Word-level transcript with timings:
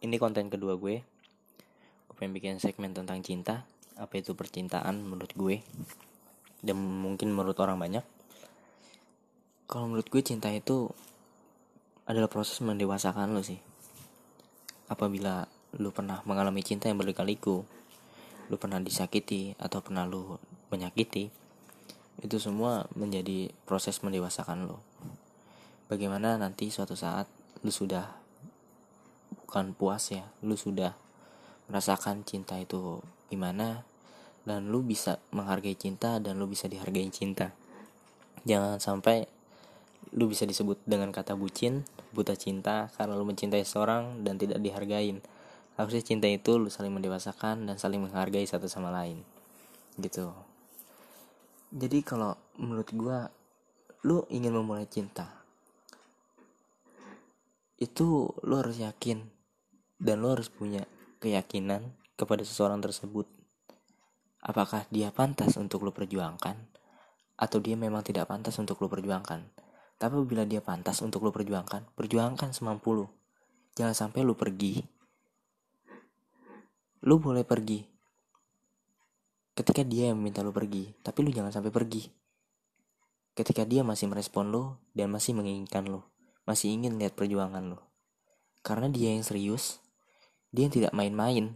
ini 0.00 0.16
konten 0.16 0.48
kedua 0.48 0.76
gue. 0.80 1.04
Gue 2.08 2.14
pengen 2.16 2.32
bikin 2.32 2.56
segmen 2.60 2.96
tentang 2.96 3.20
cinta. 3.20 3.68
Apa 4.00 4.20
itu 4.20 4.32
percintaan 4.32 5.04
menurut 5.04 5.32
gue? 5.36 5.60
Dan 6.64 6.80
mungkin 6.80 7.32
menurut 7.32 7.56
orang 7.60 7.76
banyak. 7.76 8.04
Kalau 9.68 9.86
menurut 9.86 10.08
gue 10.08 10.22
cinta 10.24 10.48
itu 10.50 10.88
adalah 12.08 12.26
proses 12.26 12.58
mendewasakan 12.64 13.36
lo 13.36 13.44
sih. 13.44 13.60
Apabila 14.90 15.46
lu 15.78 15.94
pernah 15.94 16.18
mengalami 16.26 16.66
cinta 16.66 16.90
yang 16.90 16.98
berkali-kali 16.98 17.38
lu 18.50 18.58
pernah 18.58 18.82
disakiti 18.82 19.54
atau 19.62 19.78
pernah 19.78 20.02
lu 20.02 20.34
menyakiti 20.74 21.30
itu 22.20 22.36
semua 22.42 22.90
menjadi 22.98 23.48
proses 23.64 24.02
mendewasakan 24.02 24.66
lo. 24.66 24.82
Bagaimana 25.86 26.34
nanti 26.34 26.68
suatu 26.68 26.98
saat 26.98 27.30
lu 27.62 27.70
sudah 27.70 28.10
bukan 29.50 29.74
puas 29.74 30.14
ya. 30.14 30.30
Lu 30.46 30.54
sudah 30.54 30.94
merasakan 31.66 32.22
cinta 32.22 32.54
itu 32.54 33.02
gimana 33.26 33.82
dan 34.46 34.70
lu 34.70 34.86
bisa 34.86 35.18
menghargai 35.34 35.74
cinta 35.74 36.22
dan 36.22 36.38
lu 36.38 36.46
bisa 36.46 36.70
dihargai 36.70 37.10
cinta. 37.10 37.50
Jangan 38.46 38.78
sampai 38.78 39.26
lu 40.14 40.30
bisa 40.30 40.46
disebut 40.46 40.78
dengan 40.86 41.10
kata 41.10 41.34
bucin 41.34 41.82
buta 42.14 42.38
cinta 42.38 42.94
karena 42.94 43.18
lu 43.18 43.26
mencintai 43.26 43.66
seorang 43.66 44.22
dan 44.22 44.38
tidak 44.38 44.62
dihargain. 44.62 45.18
Harusnya 45.74 46.06
cinta 46.06 46.30
itu 46.30 46.54
lu 46.54 46.70
saling 46.70 46.94
mendewasakan 46.94 47.66
dan 47.66 47.74
saling 47.74 48.06
menghargai 48.06 48.46
satu 48.46 48.70
sama 48.70 48.94
lain. 48.94 49.26
Gitu. 49.98 50.30
Jadi 51.74 52.06
kalau 52.06 52.38
menurut 52.54 52.86
gua 52.94 53.26
lu 54.06 54.22
ingin 54.30 54.54
memulai 54.54 54.86
cinta 54.86 55.40
itu 57.80 58.28
lu 58.44 58.54
harus 58.60 58.76
yakin 58.76 59.39
dan 60.00 60.24
lo 60.24 60.32
harus 60.32 60.48
punya 60.48 60.88
keyakinan 61.20 61.92
kepada 62.16 62.40
seseorang 62.42 62.80
tersebut. 62.80 63.28
Apakah 64.40 64.88
dia 64.88 65.12
pantas 65.12 65.60
untuk 65.60 65.84
lo 65.84 65.92
perjuangkan 65.92 66.56
atau 67.40 67.58
dia 67.60 67.76
memang 67.76 68.04
tidak 68.04 68.28
pantas 68.28 68.56
untuk 68.60 68.80
lo 68.80 68.88
perjuangkan. 68.88 69.40
Tapi 70.00 70.16
bila 70.24 70.48
dia 70.48 70.64
pantas 70.64 71.04
untuk 71.04 71.24
lo 71.24 71.32
perjuangkan, 71.32 71.92
perjuangkan 71.92 72.56
semampu 72.56 72.96
lo. 72.96 73.06
Jangan 73.76 73.92
sampai 73.92 74.24
lo 74.24 74.32
pergi. 74.32 74.80
Lo 77.04 77.20
boleh 77.20 77.44
pergi. 77.44 77.84
Ketika 79.52 79.84
dia 79.84 80.08
yang 80.08 80.20
meminta 80.20 80.40
lo 80.40 80.52
pergi, 80.56 80.88
tapi 81.04 81.20
lo 81.20 81.28
jangan 81.28 81.52
sampai 81.52 81.68
pergi. 81.68 82.08
Ketika 83.36 83.68
dia 83.68 83.84
masih 83.84 84.08
merespon 84.08 84.48
lo 84.48 84.80
dan 84.96 85.12
masih 85.12 85.36
menginginkan 85.36 85.84
lo, 85.88 86.08
masih 86.48 86.72
ingin 86.72 86.96
lihat 86.96 87.12
perjuangan 87.12 87.76
lo. 87.76 87.80
Karena 88.60 88.88
dia 88.92 89.12
yang 89.12 89.24
serius, 89.24 89.80
dia 90.50 90.66
tidak 90.66 90.90
main-main 90.90 91.54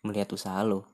melihat 0.00 0.32
usaha 0.32 0.60
lo. 0.64 0.88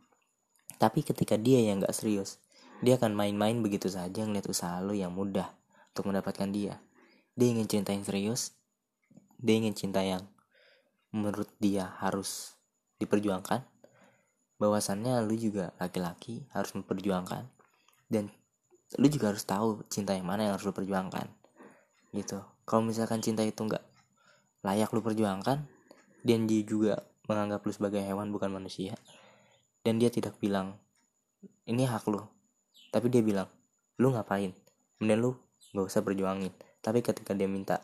Tapi 0.76 1.06
ketika 1.06 1.38
dia 1.38 1.62
yang 1.62 1.80
gak 1.80 1.94
serius, 1.94 2.42
dia 2.84 3.00
akan 3.00 3.16
main-main 3.16 3.56
begitu 3.62 3.88
saja 3.88 4.26
ngeliat 4.26 4.50
usaha 4.50 4.76
lo 4.82 4.92
yang 4.92 5.14
mudah 5.14 5.48
untuk 5.94 6.12
mendapatkan 6.12 6.50
dia. 6.52 6.82
Dia 7.38 7.48
ingin 7.54 7.68
cinta 7.70 7.94
yang 7.94 8.04
serius, 8.04 8.52
dia 9.40 9.56
ingin 9.56 9.72
cinta 9.72 10.04
yang 10.04 10.26
menurut 11.14 11.48
dia 11.56 11.96
harus 12.02 12.58
diperjuangkan. 13.00 13.64
Bahwasannya 14.56 15.20
lu 15.24 15.36
juga 15.36 15.72
laki-laki 15.76 16.48
harus 16.52 16.72
memperjuangkan 16.72 17.44
dan 18.08 18.32
lu 18.96 19.06
juga 19.08 19.32
harus 19.34 19.44
tahu 19.44 19.84
cinta 19.92 20.16
yang 20.16 20.24
mana 20.24 20.48
yang 20.48 20.52
harus 20.56 20.68
lu 20.68 20.74
perjuangkan. 20.76 21.28
Gitu. 22.12 22.40
Kalau 22.64 22.82
misalkan 22.82 23.20
cinta 23.20 23.44
itu 23.44 23.60
nggak 23.62 23.84
layak 24.64 24.90
lu 24.96 25.04
perjuangkan 25.04 25.64
dan 26.24 26.38
dia 26.48 26.62
juga 26.64 27.04
menganggap 27.26 27.62
lu 27.66 27.72
sebagai 27.74 28.02
hewan 28.02 28.30
bukan 28.30 28.50
manusia. 28.50 28.94
Dan 29.82 30.02
dia 30.02 30.10
tidak 30.10 30.38
bilang 30.42 30.78
ini 31.66 31.86
hak 31.86 32.06
lu. 32.10 32.22
Tapi 32.90 33.06
dia 33.10 33.22
bilang 33.22 33.50
lu 33.98 34.10
ngapain? 34.14 34.54
Kemudian 34.98 35.20
lu 35.20 35.38
gak 35.74 35.86
usah 35.86 36.02
berjuangin. 36.02 36.50
Tapi 36.82 37.02
ketika 37.02 37.34
dia 37.34 37.50
minta 37.50 37.82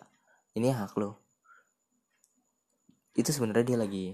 ini 0.55 0.71
hak 0.71 0.95
lu. 0.99 1.15
Itu 3.13 3.29
sebenarnya 3.31 3.77
dia 3.77 3.79
lagi 3.79 4.07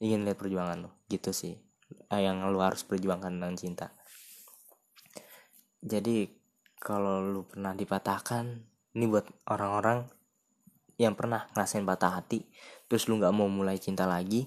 ingin 0.00 0.24
lihat 0.24 0.40
perjuangan 0.40 0.88
lo 0.88 0.90
gitu 1.06 1.30
sih. 1.30 1.54
Yang 2.10 2.36
lu 2.50 2.58
harus 2.58 2.82
perjuangkan 2.82 3.30
dengan 3.30 3.54
cinta. 3.54 3.92
Jadi 5.80 6.28
kalau 6.80 7.20
lu 7.20 7.44
pernah 7.48 7.76
dipatahkan 7.76 8.44
ini 8.96 9.04
buat 9.06 9.28
orang-orang 9.48 10.08
yang 11.00 11.16
pernah 11.16 11.48
ngerasain 11.56 11.88
patah 11.88 12.20
hati 12.20 12.44
terus 12.84 13.08
lu 13.08 13.16
nggak 13.16 13.32
mau 13.32 13.48
mulai 13.48 13.80
cinta 13.80 14.04
lagi 14.04 14.44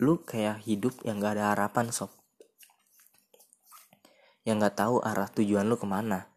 lu 0.00 0.24
kayak 0.24 0.64
hidup 0.64 0.96
yang 1.06 1.22
gak 1.22 1.38
ada 1.38 1.54
harapan 1.54 1.88
sob. 1.94 2.10
Yang 4.42 4.56
nggak 4.58 4.76
tahu 4.76 4.98
arah 5.00 5.30
tujuan 5.30 5.70
lu 5.70 5.78
ke 5.78 5.86
mana. 5.86 6.34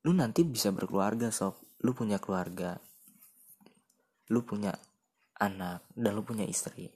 Lu 0.00 0.16
nanti 0.16 0.48
bisa 0.48 0.72
berkeluarga 0.72 1.28
sob. 1.28 1.60
Lu 1.84 1.92
punya 1.92 2.16
keluarga 2.16 2.80
lu 4.26 4.42
punya 4.42 4.74
anak 5.38 5.86
dan 5.94 6.18
lu 6.18 6.26
punya 6.26 6.42
istri. 6.42 6.90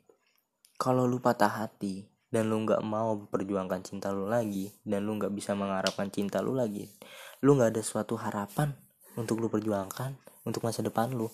Kalau 0.75 1.06
lu 1.06 1.22
patah 1.22 1.62
hati 1.62 2.10
dan 2.27 2.50
lu 2.50 2.66
nggak 2.66 2.82
mau 2.82 3.15
memperjuangkan 3.15 3.87
cinta 3.87 4.10
lu 4.10 4.27
lagi 4.27 4.75
dan 4.82 5.06
lu 5.06 5.15
nggak 5.19 5.31
bisa 5.31 5.54
mengharapkan 5.54 6.10
cinta 6.15 6.38
lu 6.38 6.54
lagi 6.54 6.87
lu 7.42 7.59
nggak 7.59 7.75
ada 7.75 7.82
suatu 7.82 8.15
harapan 8.15 8.71
untuk 9.19 9.43
lu 9.43 9.50
perjuangkan 9.50 10.15
untuk 10.47 10.62
masa 10.66 10.84
depan 10.84 11.10
lu. 11.10 11.26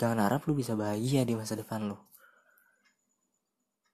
Jangan 0.00 0.26
harap 0.26 0.42
lu 0.50 0.58
bisa 0.58 0.74
bahagia 0.74 1.22
di 1.22 1.38
masa 1.38 1.54
depan 1.54 1.86
lu. 1.86 1.98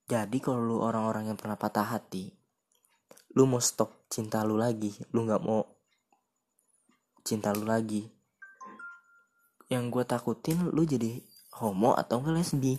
Jadi 0.08 0.42
kalau 0.42 0.64
lu 0.64 0.76
orang-orang 0.82 1.30
yang 1.30 1.38
pernah 1.38 1.54
patah 1.54 1.86
hati 1.86 2.34
lu 3.38 3.46
mau 3.46 3.62
stop 3.62 4.10
cinta 4.10 4.42
lu 4.42 4.58
lagi 4.58 4.90
lu 5.14 5.22
nggak 5.22 5.42
mau 5.44 5.62
cinta 7.22 7.54
lu 7.54 7.68
lagi. 7.68 8.08
Yang 9.70 9.84
gue 9.92 10.04
takutin 10.08 10.58
lu 10.66 10.82
jadi 10.82 11.22
homo 11.62 11.94
atau 11.94 12.18
enggak 12.18 12.42
lesbi. 12.42 12.74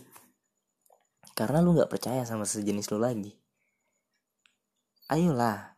Karena 1.32 1.64
lu 1.64 1.72
nggak 1.72 1.88
percaya 1.88 2.26
sama 2.28 2.44
sejenis 2.44 2.90
lu 2.92 3.00
lagi. 3.00 3.32
Ayolah 5.08 5.72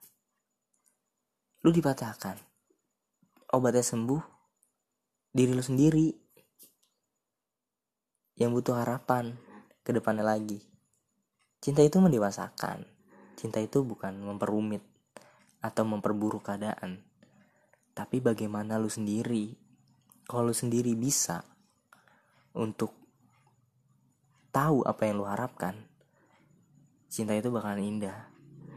lu 1.64 1.72
dipatahkan 1.72 2.53
obatnya 3.54 3.86
sembuh 3.86 4.22
diri 5.30 5.50
lu 5.54 5.62
sendiri 5.62 6.06
yang 8.34 8.50
butuh 8.50 8.82
harapan 8.82 9.34
ke 9.86 9.94
depannya 9.94 10.26
lagi. 10.26 10.58
Cinta 11.62 11.82
itu 11.86 12.02
mendewasakan. 12.02 12.82
Cinta 13.38 13.62
itu 13.62 13.86
bukan 13.86 14.14
memperumit 14.18 14.82
atau 15.62 15.86
memperburuk 15.86 16.42
keadaan. 16.42 17.02
Tapi 17.94 18.18
bagaimana 18.18 18.74
lu 18.78 18.90
sendiri? 18.90 19.54
Kalau 20.26 20.50
lu 20.50 20.56
sendiri 20.56 20.98
bisa 20.98 21.46
untuk 22.58 22.90
tahu 24.50 24.82
apa 24.82 25.06
yang 25.06 25.22
lu 25.22 25.26
harapkan, 25.26 25.78
cinta 27.06 27.38
itu 27.38 27.54
bakalan 27.54 27.86
indah. 27.86 28.30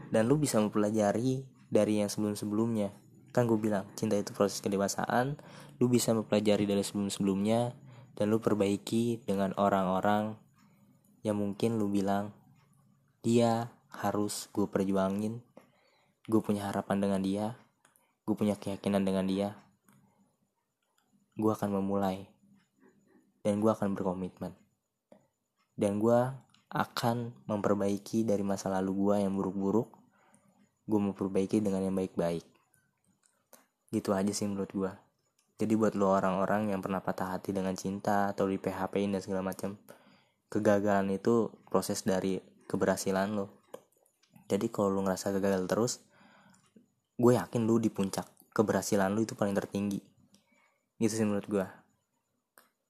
Dan 0.08 0.30
lu 0.30 0.38
bisa 0.38 0.62
mempelajari 0.62 1.44
dari 1.68 2.00
yang 2.00 2.08
sebelum-sebelumnya 2.08 3.07
kan 3.38 3.46
gue 3.46 3.54
bilang 3.54 3.86
cinta 3.94 4.18
itu 4.18 4.34
proses 4.34 4.58
kedewasaan. 4.58 5.38
Lu 5.78 5.86
bisa 5.86 6.10
mempelajari 6.10 6.66
dari 6.66 6.82
sebelum-sebelumnya 6.82 7.70
dan 8.18 8.34
lu 8.34 8.42
perbaiki 8.42 9.22
dengan 9.22 9.54
orang-orang 9.54 10.34
yang 11.22 11.38
mungkin 11.38 11.78
lu 11.78 11.86
bilang 11.86 12.34
dia 13.22 13.70
harus 13.94 14.50
gue 14.50 14.66
perjuangin. 14.66 15.38
Gue 16.26 16.42
punya 16.42 16.66
harapan 16.66 16.98
dengan 16.98 17.22
dia. 17.22 17.46
Gue 18.26 18.34
punya 18.34 18.58
keyakinan 18.58 19.06
dengan 19.06 19.30
dia. 19.30 19.54
Gue 21.38 21.54
akan 21.54 21.78
memulai. 21.78 22.26
Dan 23.46 23.62
gue 23.62 23.70
akan 23.70 23.94
berkomitmen. 23.94 24.50
Dan 25.78 26.02
gue 26.02 26.26
akan 26.74 27.30
memperbaiki 27.46 28.26
dari 28.26 28.42
masa 28.42 28.66
lalu 28.66 28.90
gue 28.98 29.14
yang 29.22 29.38
buruk-buruk. 29.38 29.94
Gue 30.90 30.98
memperbaiki 30.98 31.62
dengan 31.62 31.86
yang 31.86 31.94
baik-baik 31.94 32.57
gitu 33.92 34.12
aja 34.12 34.32
sih 34.32 34.44
menurut 34.44 34.72
gue 34.72 34.92
jadi 35.58 35.74
buat 35.74 35.98
lo 35.98 36.14
orang-orang 36.14 36.70
yang 36.70 36.78
pernah 36.78 37.02
patah 37.02 37.34
hati 37.34 37.50
dengan 37.50 37.74
cinta 37.74 38.30
atau 38.30 38.46
di 38.46 38.62
PHP 38.62 39.10
dan 39.10 39.18
segala 39.18 39.42
macam 39.50 39.74
kegagalan 40.46 41.10
itu 41.10 41.50
proses 41.66 42.06
dari 42.06 42.38
keberhasilan 42.70 43.34
lo. 43.34 43.50
Jadi 44.46 44.70
kalau 44.70 44.94
lo 44.94 45.02
ngerasa 45.02 45.34
gagal 45.34 45.66
terus 45.66 45.92
gue 47.18 47.34
yakin 47.34 47.66
lo 47.66 47.82
di 47.82 47.90
puncak 47.90 48.30
keberhasilan 48.54 49.10
lo 49.10 49.26
itu 49.26 49.34
paling 49.34 49.58
tertinggi. 49.58 49.98
Gitu 51.02 51.10
sih 51.18 51.26
menurut 51.26 51.50
gue 51.50 51.66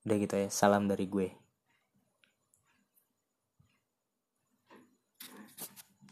udah 0.04 0.16
gitu 0.20 0.36
ya 0.36 0.48
salam 0.52 0.92
dari 0.92 1.08
gue 1.08 1.32